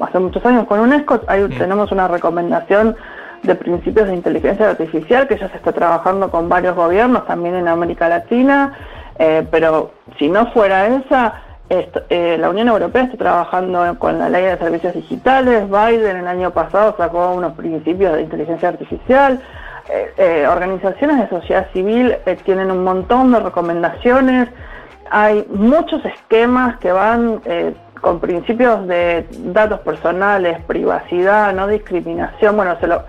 hace 0.00 0.18
muchos 0.18 0.44
años 0.44 0.66
con 0.66 0.80
UNESCO, 0.80 1.20
tenemos 1.58 1.90
una 1.90 2.06
recomendación 2.06 2.94
de 3.42 3.54
principios 3.54 4.08
de 4.08 4.14
inteligencia 4.14 4.70
artificial 4.70 5.26
que 5.26 5.38
ya 5.38 5.48
se 5.48 5.56
está 5.56 5.72
trabajando 5.72 6.30
con 6.30 6.48
varios 6.48 6.74
gobiernos, 6.74 7.26
también 7.26 7.54
en 7.54 7.68
América 7.68 8.08
Latina, 8.08 8.76
eh, 9.18 9.46
pero 9.50 9.92
si 10.18 10.28
no 10.28 10.52
fuera 10.52 10.86
esa, 10.86 11.42
eh, 11.70 12.36
la 12.38 12.50
Unión 12.50 12.68
Europea 12.68 13.04
está 13.04 13.16
trabajando 13.16 13.98
con 13.98 14.18
la 14.18 14.28
ley 14.28 14.44
de 14.44 14.58
servicios 14.58 14.94
digitales, 14.94 15.64
Biden 15.68 16.16
el 16.18 16.28
año 16.28 16.50
pasado 16.50 16.94
sacó 16.98 17.32
unos 17.32 17.54
principios 17.54 18.14
de 18.14 18.22
inteligencia 18.22 18.68
artificial, 18.68 19.40
eh, 19.88 20.46
organizaciones 20.50 21.18
de 21.18 21.28
sociedad 21.28 21.68
civil 21.72 22.16
tienen 22.44 22.72
un 22.72 22.82
montón 22.82 23.30
de 23.32 23.40
recomendaciones, 23.40 24.48
hay 25.10 25.46
muchos 25.48 26.04
esquemas 26.04 26.78
que 26.78 26.92
van 26.92 27.40
eh, 27.44 27.74
con 28.00 28.20
principios 28.20 28.86
de 28.86 29.26
datos 29.30 29.80
personales, 29.80 30.60
privacidad, 30.66 31.52
no 31.52 31.66
discriminación. 31.66 32.56
Bueno, 32.56 32.78
se 32.80 32.86
lo 32.86 33.04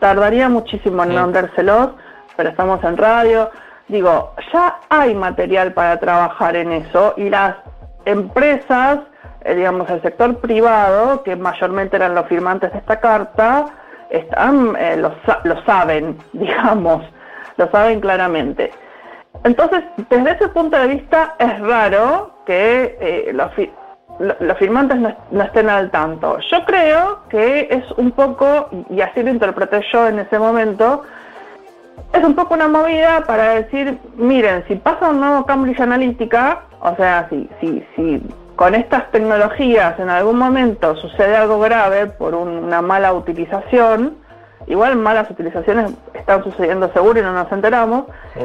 tardaría 0.00 0.48
muchísimo 0.48 1.04
en 1.04 1.14
nombrárselos, 1.14 1.90
pero 2.36 2.50
estamos 2.50 2.82
en 2.84 2.96
radio. 2.96 3.50
Digo, 3.88 4.34
ya 4.52 4.78
hay 4.88 5.14
material 5.14 5.72
para 5.72 5.98
trabajar 5.98 6.56
en 6.56 6.72
eso 6.72 7.14
y 7.16 7.30
las 7.30 7.56
empresas, 8.04 9.00
eh, 9.42 9.54
digamos, 9.54 9.88
el 9.90 10.02
sector 10.02 10.38
privado, 10.38 11.22
que 11.22 11.36
mayormente 11.36 11.96
eran 11.96 12.14
los 12.14 12.26
firmantes 12.26 12.72
de 12.72 12.78
esta 12.78 13.00
carta, 13.00 13.66
están, 14.10 14.76
eh, 14.78 14.96
lo, 14.96 15.14
lo 15.44 15.64
saben, 15.64 16.18
digamos, 16.32 17.04
lo 17.56 17.70
saben 17.70 18.00
claramente. 18.00 18.70
Entonces, 19.44 19.84
desde 20.10 20.32
ese 20.32 20.48
punto 20.48 20.78
de 20.78 20.88
vista, 20.88 21.36
es 21.38 21.60
raro 21.60 22.32
que 22.44 22.96
eh, 23.00 23.32
los, 23.32 24.58
firmantes 24.58 24.98
no, 24.98 25.42
estén 25.42 25.68
al 25.68 25.90
tanto. 25.90 26.38
Yo 26.50 26.64
creo 26.64 27.20
que 27.28 27.68
es 27.70 27.84
un 27.96 28.10
poco, 28.12 28.68
y 28.90 29.00
así 29.00 29.22
lo 29.22 29.30
interpreté 29.30 29.80
yo 29.92 30.08
en 30.08 30.18
ese 30.18 30.38
momento, 30.38 31.02
es 32.12 32.24
un 32.24 32.34
poco 32.34 32.54
una 32.54 32.68
movida 32.68 33.24
para 33.26 33.54
decir, 33.54 33.98
miren, 34.16 34.64
si 34.66 34.76
pasa 34.76 35.10
un 35.10 35.20
nuevo 35.20 35.44
Cambridge 35.46 35.80
Analytica, 35.80 36.62
o 36.80 36.96
sea, 36.96 37.28
si, 37.28 37.48
si, 37.60 37.84
si 37.94 38.22
con 38.56 38.74
estas 38.74 39.10
tecnologías 39.12 39.98
en 40.00 40.10
algún 40.10 40.38
momento 40.38 40.96
sucede 40.96 41.36
algo 41.36 41.60
grave 41.60 42.06
por 42.06 42.34
una 42.34 42.82
mala 42.82 43.12
utilización, 43.12 44.16
igual 44.68 44.96
malas 44.96 45.30
utilizaciones 45.30 45.92
están 46.14 46.44
sucediendo 46.44 46.92
seguro 46.92 47.18
y 47.18 47.22
no 47.22 47.32
nos 47.32 47.50
enteramos. 47.50 48.04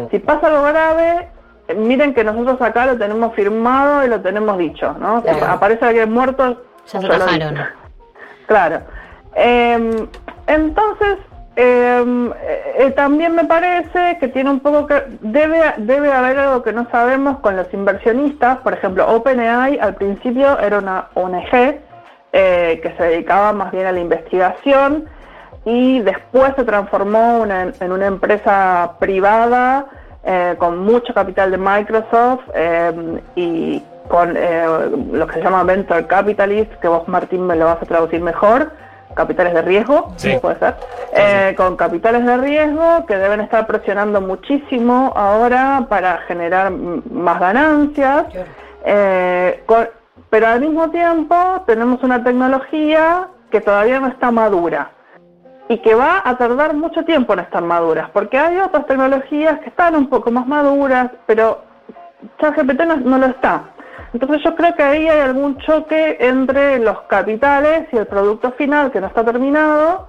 Si 0.10 0.20
pasa 0.20 0.48
algo 0.48 0.64
grave, 0.64 1.28
miren 1.76 2.14
que 2.14 2.24
nosotros 2.24 2.62
acá 2.62 2.86
lo 2.86 2.98
tenemos 2.98 3.34
firmado 3.36 4.06
y 4.06 4.10
lo 4.10 4.22
tenemos 4.22 4.58
dicho, 4.58 4.96
¿no? 5.00 5.22
Si 5.22 5.30
aparece 5.30 5.86
alguien 5.86 6.12
muerto, 6.12 6.64
ya 6.88 7.02
se 7.02 7.08
bajaron. 7.08 7.60
Claro. 8.48 8.82
Em, 9.36 10.08
entonces, 10.48 11.18
em, 11.56 12.32
eh, 12.42 12.94
también 12.96 13.36
me 13.36 13.46
parece 13.46 14.18
que 14.20 14.28
tiene 14.28 14.50
un 14.50 14.60
poco 14.60 14.88
que 14.88 15.04
debe 15.22 15.74
debe 15.78 16.12
haber 16.12 16.38
algo 16.40 16.64
que 16.64 16.74
no 16.74 16.88
sabemos 16.90 17.40
con 17.40 17.56
los 17.56 17.74
inversionistas. 17.74 18.58
Por 18.60 18.74
ejemplo, 18.74 19.08
OpenAI 19.08 19.80
al 19.80 19.96
principio 19.96 20.60
era 20.60 20.80
una 20.80 21.08
ONG 21.14 21.80
eh, 22.34 22.80
que 22.82 22.94
se 22.98 23.04
dedicaba 23.04 23.54
más 23.54 23.72
bien 23.72 23.86
a 23.86 23.92
la 23.92 24.00
investigación 24.00 25.06
y 25.66 26.02
después 26.02 26.54
se 26.56 26.64
transformó 26.64 27.46
en 27.46 27.92
una 27.92 28.06
empresa 28.06 28.96
privada 29.00 29.86
eh, 30.26 30.56
con 30.58 30.80
mucho 30.80 31.14
capital 31.14 31.52
de 31.52 31.58
Microsoft 31.58 32.44
eh, 32.54 33.20
y 33.36 33.84
con 34.08 34.36
eh, 34.38 34.66
lo 35.12 35.28
que 35.28 35.34
se 35.34 35.42
llama 35.42 35.64
Venture 35.64 36.06
Capitalist, 36.08 36.72
que 36.76 36.88
vos 36.88 37.08
Martín 37.08 37.46
me 37.46 37.56
lo 37.56 37.66
vas 37.66 37.82
a 37.82 37.86
traducir 37.86 38.22
mejor, 38.22 38.72
capitales 39.16 39.54
de 39.54 39.62
riesgo, 39.62 40.14
sí. 40.18 40.38
puede 40.42 40.58
ser, 40.60 41.56
con 41.56 41.76
capitales 41.76 42.26
de 42.26 42.38
riesgo 42.38 43.06
que 43.06 43.16
deben 43.16 43.42
estar 43.42 43.68
presionando 43.68 44.22
muchísimo 44.22 45.14
ahora 45.16 45.86
para 45.88 46.20
generar 46.20 46.72
más 46.72 47.40
ganancias, 47.40 48.26
pero 48.84 50.48
al 50.48 50.60
mismo 50.62 50.90
tiempo 50.90 51.36
tenemos 51.68 52.02
una 52.02 52.24
tecnología 52.24 53.28
que 53.52 53.62
todavía 53.62 54.00
no 54.00 54.08
está 54.08 54.32
madura 54.32 54.90
y 55.70 55.78
que 55.80 55.96
va 55.96 56.22
a 56.24 56.38
tardar 56.38 56.74
mucho 56.74 57.04
tiempo 57.06 57.34
en 57.34 57.40
estar 57.40 57.64
maduras, 57.64 58.10
porque 58.12 58.38
hay 58.38 58.58
otras 58.58 58.86
tecnologías 58.86 59.60
que 59.60 59.70
están 59.70 59.96
un 59.96 60.08
poco 60.08 60.32
más 60.32 60.46
maduras, 60.46 61.12
pero 61.26 61.64
ChatGPT 62.40 62.82
no, 62.82 62.98
no 62.98 63.18
lo 63.18 63.28
está. 63.28 63.64
Entonces 64.14 64.44
yo 64.44 64.56
creo 64.56 64.76
que 64.76 64.84
ahí 64.84 65.08
hay 65.08 65.20
algún 65.22 65.58
choque 65.60 66.18
entre 66.20 66.80
los 66.80 67.02
capitales 67.04 67.88
y 67.92 67.98
el 67.98 68.06
producto 68.06 68.52
final 68.52 68.92
que 68.92 69.02
no 69.02 69.08
está 69.08 69.24
terminado 69.26 70.08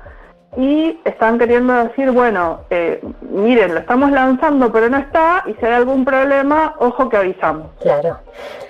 y 0.57 0.99
están 1.05 1.39
queriendo 1.39 1.73
decir, 1.73 2.11
bueno, 2.11 2.61
eh, 2.71 3.03
miren, 3.31 3.75
lo 3.75 3.81
estamos 3.81 4.11
lanzando 4.11 4.73
pero 4.73 4.89
no 4.89 4.99
está 4.99 5.45
y 5.47 5.55
si 5.55 5.67
hay 5.67 5.73
algún 5.73 6.05
problema, 6.05 6.75
ojo 6.79 7.09
que 7.09 7.17
avisamos. 7.17 7.69
Claro. 7.81 8.19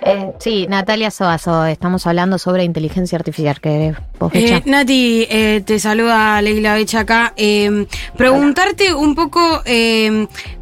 Eh, 0.02 0.32
sí, 0.38 0.66
Natalia 0.68 1.10
Soazo, 1.10 1.64
estamos 1.66 2.06
hablando 2.06 2.38
sobre 2.38 2.64
inteligencia 2.64 3.16
artificial. 3.16 3.60
que 3.60 3.94
eh, 4.32 4.62
Nati, 4.66 5.26
eh, 5.30 5.62
te 5.64 5.78
saluda 5.78 6.40
Leila 6.42 6.74
Becha 6.74 7.00
acá. 7.00 7.34
preguntarte 8.16 8.94
un 8.94 9.14
poco 9.14 9.62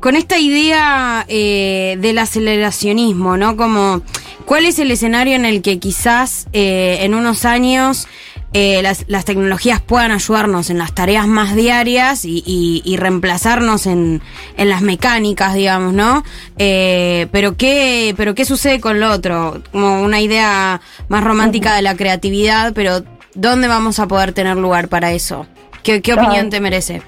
con 0.00 0.16
esta 0.16 0.38
idea 0.38 1.24
del 1.28 2.18
aceleracionismo, 2.18 3.36
¿no? 3.36 3.56
Como, 3.56 4.02
¿cuál 4.44 4.64
es 4.64 4.78
el 4.78 4.90
escenario 4.90 5.34
en 5.34 5.44
el 5.44 5.62
que 5.62 5.78
quizás 5.78 6.46
en 6.52 7.14
unos 7.14 7.44
años 7.44 8.06
eh, 8.54 8.82
las, 8.82 9.08
las, 9.08 9.24
tecnologías 9.24 9.80
puedan 9.80 10.10
ayudarnos 10.10 10.68
en 10.68 10.76
las 10.76 10.94
tareas 10.94 11.26
más 11.26 11.54
diarias 11.54 12.24
y, 12.26 12.42
y, 12.84 12.96
reemplazarnos 12.98 13.86
en, 13.86 14.20
en, 14.58 14.68
las 14.68 14.82
mecánicas, 14.82 15.54
digamos, 15.54 15.94
¿no? 15.94 16.22
Eh, 16.58 17.28
pero 17.32 17.56
qué, 17.56 18.14
pero 18.16 18.34
qué 18.34 18.44
sucede 18.44 18.80
con 18.80 19.00
lo 19.00 19.10
otro, 19.10 19.62
como 19.72 20.02
una 20.02 20.20
idea 20.20 20.82
más 21.08 21.24
romántica 21.24 21.74
de 21.74 21.82
la 21.82 21.96
creatividad, 21.96 22.72
pero 22.74 23.02
¿dónde 23.34 23.68
vamos 23.68 23.98
a 23.98 24.06
poder 24.06 24.32
tener 24.32 24.58
lugar 24.58 24.88
para 24.88 25.12
eso? 25.12 25.46
¿Qué, 25.82 26.02
qué 26.02 26.12
opinión 26.12 26.50
te 26.50 26.60
merece? 26.60 27.02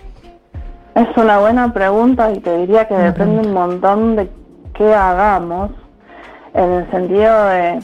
Es 0.94 1.08
una 1.16 1.38
buena 1.40 1.74
pregunta 1.74 2.32
y 2.32 2.40
te 2.40 2.56
diría 2.56 2.88
que 2.88 2.94
depende 2.94 3.46
un 3.46 3.52
montón 3.52 4.16
de 4.16 4.30
qué 4.74 4.94
hagamos, 4.94 5.72
en 6.54 6.72
el 6.72 6.90
sentido 6.90 7.44
de... 7.48 7.80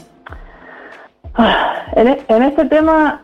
En, 1.93 2.07
e, 2.07 2.23
en 2.29 2.43
este 2.43 2.63
tema 2.65 3.21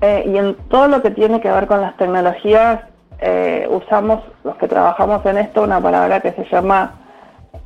eh, 0.00 0.24
y 0.26 0.36
en 0.36 0.54
todo 0.68 0.88
lo 0.88 1.02
que 1.02 1.10
tiene 1.10 1.40
que 1.40 1.50
ver 1.50 1.66
con 1.66 1.80
las 1.80 1.96
tecnologías, 1.96 2.80
eh, 3.18 3.68
usamos, 3.70 4.20
los 4.44 4.56
que 4.56 4.66
trabajamos 4.66 5.24
en 5.26 5.38
esto, 5.38 5.62
una 5.62 5.80
palabra 5.80 6.20
que 6.20 6.32
se 6.32 6.44
llama 6.44 6.94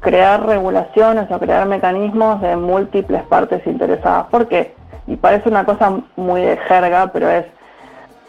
crear 0.00 0.44
regulaciones 0.44 1.30
o 1.30 1.38
crear 1.38 1.66
mecanismos 1.66 2.40
de 2.40 2.56
múltiples 2.56 3.22
partes 3.22 3.64
interesadas. 3.66 4.26
¿Por 4.26 4.48
qué? 4.48 4.74
Y 5.06 5.16
parece 5.16 5.48
una 5.48 5.64
cosa 5.64 5.92
muy 6.16 6.42
de 6.42 6.56
jerga, 6.56 7.06
pero 7.12 7.30
es, 7.30 7.46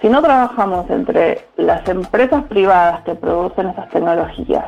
si 0.02 0.10
no 0.10 0.22
trabajamos 0.22 0.90
entre 0.90 1.46
las 1.58 1.88
empresas 1.90 2.44
privadas 2.44 3.02
que 3.02 3.16
producen 3.16 3.70
esas 3.70 3.90
tecnologías, 3.90 4.66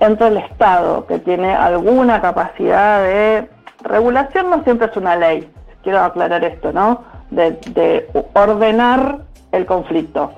entre 0.00 0.28
el 0.28 0.36
Estado 0.36 1.06
que 1.06 1.18
tiene 1.18 1.54
alguna 1.54 2.20
capacidad 2.20 3.02
de 3.02 3.48
regulación, 3.82 4.50
no 4.50 4.62
siempre 4.64 4.88
es 4.88 4.96
una 4.96 5.16
ley, 5.16 5.50
quiero 5.82 6.00
aclarar 6.00 6.44
esto, 6.44 6.72
¿no? 6.72 7.15
De, 7.30 8.08
ordenar 8.34 9.18
el 9.52 9.66
conflicto. 9.66 10.32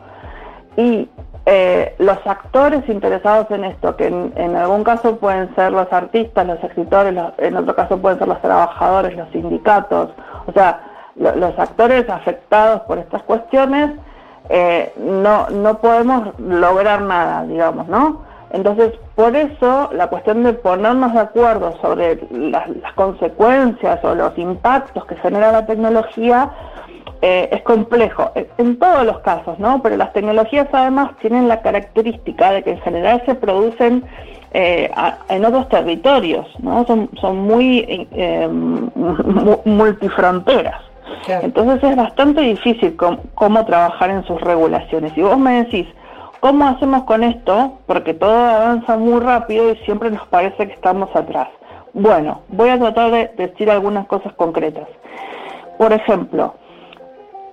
Y 0.77 1.09
eh, 1.47 1.95
los 1.99 2.19
actores 2.27 2.89
interesados 2.89 3.51
en 3.51 3.65
esto, 3.65 3.97
que 3.97 4.07
en, 4.07 4.57
algún 4.57 4.85
caso 4.85 5.17
pueden 5.17 5.55
ser 5.55 5.73
los 5.73 5.93
artistas, 5.93 6.47
los 6.47 6.63
escritores, 6.63 7.15
en 7.39 7.57
otro 7.57 7.75
caso 7.75 7.99
pueden 7.99 8.19
ser 8.19 8.29
los 8.29 8.41
trabajadores, 8.41 9.17
los 9.17 9.29
sindicatos, 9.31 10.11
o 10.47 10.53
sea, 10.53 10.81
los 11.17 11.59
actores 11.59 12.09
afectados 12.09 12.83
por 12.83 12.99
estas 12.99 13.23
cuestiones, 13.25 13.93
eh, 14.51 14.93
no, 14.97 15.49
no 15.51 15.79
podemos 15.79 16.39
lograr 16.39 17.03
nada, 17.03 17.45
digamos, 17.45 17.89
¿no? 17.89 18.29
Entonces, 18.51 18.93
por 19.15 19.37
eso 19.37 19.91
la 19.93 20.09
cuestión 20.09 20.43
de 20.43 20.55
ponernos 20.55 21.13
de 21.13 21.21
acuerdo 21.21 21.77
sobre 21.83 22.19
las, 22.31 22.67
consecuencias 22.95 24.03
o 24.03 24.15
los 24.15 24.37
impactos 24.39 25.05
que 25.05 25.17
genera 25.17 25.53
la 25.53 25.67
tecnología 25.67 26.51
eh, 27.23 27.49
es 27.53 27.63
complejo, 27.63 28.31
en 28.59 28.79
todos 28.79 29.05
los 29.05 29.19
casos, 29.21 29.59
¿no? 29.59 29.83
Pero 29.83 29.97
las 29.97 30.13
tecnologías 30.13 30.69
además 30.73 31.11
tienen 31.21 31.49
la 31.49 31.63
característica 31.63 32.53
de 32.53 32.63
que 32.63 32.71
en 32.73 32.81
general 32.81 33.23
se 33.27 33.35
producen 33.35 34.05
eh, 34.53 34.91
en 35.29 35.45
otros 35.45 35.69
territorios, 35.69 36.47
¿no? 36.61 36.87
Son, 36.87 37.11
son 37.21 37.39
muy 37.39 38.09
multifronteras. 39.65 40.89
Entonces 41.27 41.83
es 41.91 41.97
bastante 41.97 42.41
difícil 42.41 42.97
cómo 43.35 43.65
trabajar 43.65 44.11
en 44.11 44.25
sus 44.25 44.41
regulaciones. 44.41 45.17
Y 45.17 45.23
vos 45.23 45.39
me 45.39 45.65
decís, 45.65 45.87
¿cómo 46.41 46.67
hacemos 46.67 47.05
con 47.05 47.23
esto? 47.23 47.79
Porque 47.87 48.15
todo 48.15 48.35
avanza 48.35 48.97
muy 48.97 49.21
rápido 49.21 49.73
y 49.73 49.77
siempre 49.85 50.11
nos 50.11 50.27
parece 50.29 50.67
que 50.67 50.73
estamos 50.73 51.15
atrás. 51.15 51.49
Bueno, 51.93 52.43
voy 52.49 52.71
a 52.71 52.79
tratar 52.79 53.11
de 53.11 53.31
decir 53.37 53.71
algunas 53.71 54.07
cosas 54.07 54.33
concretas. 54.35 54.89
Por 55.79 55.93
ejemplo, 55.93 56.55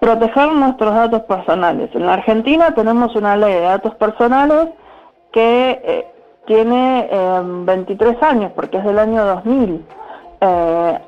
proteger 0.05 0.51
nuestros 0.51 0.93
datos 0.93 1.23
personales. 1.23 1.89
En 1.95 2.05
la 2.05 2.13
Argentina 2.13 2.75
tenemos 2.75 3.15
una 3.15 3.35
ley 3.35 3.53
de 3.53 3.61
datos 3.61 3.95
personales 3.95 4.69
que 5.31 5.81
eh, 5.83 6.05
tiene 6.45 7.09
23 7.65 8.11
eh, 8.13 8.17
años, 8.21 8.51
porque 8.55 8.77
es 8.77 8.83
del 8.83 8.99
año 8.99 9.25
2000 9.25 9.83
eh, 10.41 10.99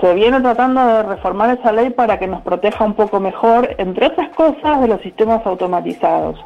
se 0.00 0.14
viene 0.14 0.40
tratando 0.40 0.86
de 0.86 1.02
reformar 1.02 1.58
esa 1.58 1.72
ley 1.72 1.90
para 1.90 2.18
que 2.18 2.26
nos 2.26 2.40
proteja 2.40 2.86
un 2.86 2.94
poco 2.94 3.20
mejor, 3.20 3.74
entre 3.76 4.06
otras 4.06 4.30
cosas, 4.30 4.80
de 4.80 4.88
los 4.88 5.02
sistemas 5.02 5.44
automatizados. 5.44 6.42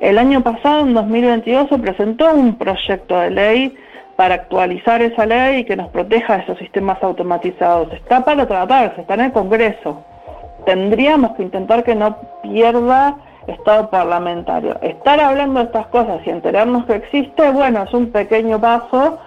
El 0.00 0.18
año 0.18 0.42
pasado, 0.42 0.80
en 0.80 0.92
2022, 0.92 1.70
se 1.70 1.78
presentó 1.78 2.30
un 2.34 2.56
proyecto 2.56 3.18
de 3.18 3.30
ley 3.30 3.74
para 4.16 4.34
actualizar 4.34 5.00
esa 5.00 5.24
ley 5.24 5.60
y 5.60 5.64
que 5.64 5.76
nos 5.76 5.88
proteja 5.88 6.36
de 6.36 6.42
esos 6.42 6.58
sistemas 6.58 7.02
automatizados. 7.02 7.90
Está 7.94 8.22
para 8.22 8.46
tratarse, 8.46 9.00
está 9.00 9.14
en 9.14 9.20
el 9.20 9.32
Congreso. 9.32 10.04
Tendríamos 10.66 11.32
que 11.36 11.44
intentar 11.44 11.82
que 11.82 11.94
no 11.94 12.16
pierda 12.42 13.16
estado 13.46 13.88
parlamentario. 13.88 14.76
Estar 14.82 15.20
hablando 15.20 15.60
de 15.60 15.66
estas 15.66 15.86
cosas 15.86 16.20
y 16.26 16.30
enterarnos 16.30 16.84
que 16.86 16.96
existe, 16.96 17.50
bueno, 17.52 17.84
es 17.84 17.94
un 17.94 18.10
pequeño 18.10 18.60
paso. 18.60 19.18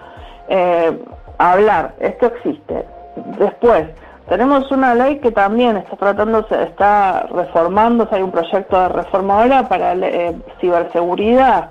Eh, 0.48 0.96
hablar, 1.38 1.94
esto 2.00 2.26
existe. 2.26 2.84
Después, 3.38 3.86
tenemos 4.28 4.70
una 4.70 4.94
ley 4.94 5.18
que 5.18 5.32
también 5.32 5.76
está 5.78 5.96
tratando, 5.96 6.46
está 6.50 7.26
reformándose, 7.32 8.14
hay 8.14 8.22
un 8.22 8.30
proyecto 8.30 8.80
de 8.80 8.88
reforma 8.88 9.42
ahora 9.42 9.68
para 9.68 9.94
eh, 9.94 10.36
ciberseguridad. 10.60 11.70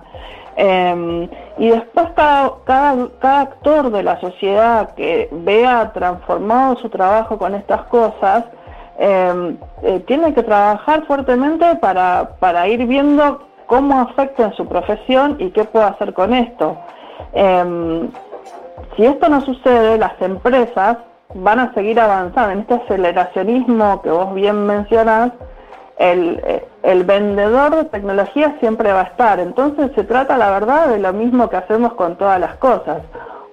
Em, 0.58 1.30
y 1.58 1.70
después 1.70 2.08
cada, 2.16 2.52
cada, 2.66 3.42
actor 3.42 3.92
de 3.92 4.04
la 4.04 4.20
sociedad 4.20 4.94
que 4.96 5.30
vea 5.32 5.94
transformado 5.94 6.76
su 6.78 6.90
trabajo 6.90 7.38
con 7.38 7.56
estas 7.56 7.84
cosas, 7.84 8.44
em, 9.00 9.58
eh, 9.82 10.04
tiene 10.06 10.34
que 10.34 10.44
trabajar 10.44 11.06
fuertemente 11.08 11.76
para, 11.78 12.32
para 12.40 12.68
ir 12.68 12.86
viendo 12.86 13.48
cómo 13.66 14.00
afecta 14.02 14.46
en 14.46 14.54
su 14.54 14.68
profesión 14.68 15.38
y 15.40 15.52
qué 15.52 15.64
puede 15.64 15.86
hacer 15.86 16.14
con 16.14 16.34
esto. 16.34 16.78
Em, 17.34 18.10
si 18.96 19.06
esto 19.06 19.30
no 19.30 19.42
sucede, 19.42 19.98
las 19.98 20.22
empresas 20.22 20.98
van 21.34 21.60
a 21.60 21.74
seguir 21.74 22.00
avanzando 22.00 22.52
en 22.52 22.60
este 22.60 22.74
aceleracionismo 22.74 24.02
que 24.02 24.10
vos 24.10 24.34
bien 24.34 24.66
mencionás, 24.66 25.32
el, 25.98 26.64
el, 26.82 27.04
vendedor 27.04 27.76
de 27.76 27.84
tecnología 27.86 28.56
siempre 28.60 28.92
va 28.92 29.02
a 29.02 29.04
estar. 29.04 29.40
Entonces 29.40 29.92
se 29.96 30.04
trata, 30.04 30.38
la 30.38 30.50
verdad, 30.50 30.88
de 30.88 31.00
lo 31.00 31.14
mismo 31.14 31.50
que 31.50 31.58
hacemos 31.58 31.94
con 31.94 32.18
todas 32.18 32.40
las 32.40 32.56
cosas. 32.56 33.04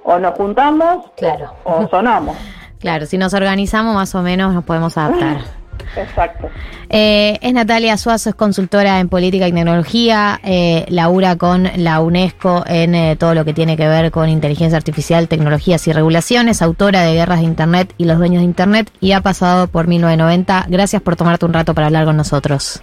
O 0.04 0.18
nos 0.18 0.34
juntamos 0.34 1.10
claro. 1.16 1.50
o 1.64 1.86
sonamos. 1.88 2.36
Claro, 2.80 3.06
si 3.06 3.18
nos 3.18 3.34
organizamos 3.34 3.94
más 3.94 4.14
o 4.14 4.22
menos 4.22 4.54
nos 4.54 4.64
podemos 4.64 4.96
adaptar. 4.96 5.38
Exacto. 5.96 6.48
Eh, 6.88 7.38
es 7.40 7.52
Natalia 7.52 7.96
Suazo, 7.96 8.30
es 8.30 8.34
consultora 8.34 9.00
en 9.00 9.08
política 9.08 9.48
y 9.48 9.52
tecnología, 9.52 10.40
eh, 10.44 10.86
labura 10.88 11.36
con 11.36 11.68
la 11.76 12.00
UNESCO 12.00 12.64
en 12.66 12.94
eh, 12.94 13.16
todo 13.16 13.34
lo 13.34 13.44
que 13.44 13.52
tiene 13.52 13.76
que 13.76 13.88
ver 13.88 14.10
con 14.10 14.28
inteligencia 14.28 14.76
artificial, 14.76 15.28
tecnologías 15.28 15.86
y 15.88 15.92
regulaciones, 15.92 16.62
autora 16.62 17.02
de 17.02 17.14
Guerras 17.14 17.40
de 17.40 17.44
Internet 17.44 17.94
y 17.98 18.04
los 18.04 18.18
dueños 18.18 18.40
de 18.40 18.44
Internet 18.44 18.90
y 19.00 19.12
ha 19.12 19.20
pasado 19.20 19.66
por 19.66 19.86
1990. 19.86 20.66
Gracias 20.68 21.02
por 21.02 21.16
tomarte 21.16 21.44
un 21.46 21.52
rato 21.52 21.74
para 21.74 21.88
hablar 21.88 22.04
con 22.04 22.16
nosotros. 22.16 22.80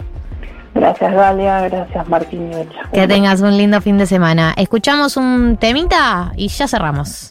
Gracias 0.74 1.14
Galia, 1.14 1.68
gracias 1.68 2.08
Martín. 2.08 2.50
Que 2.92 3.06
tengas 3.06 3.40
un 3.40 3.56
lindo 3.56 3.80
fin 3.80 3.96
de 3.96 4.06
semana. 4.06 4.54
Escuchamos 4.56 5.16
un 5.16 5.56
temita 5.56 6.32
y 6.36 6.48
ya 6.48 6.66
cerramos. 6.66 7.30